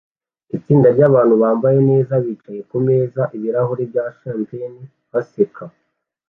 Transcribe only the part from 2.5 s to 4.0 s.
kumeza ibirahuri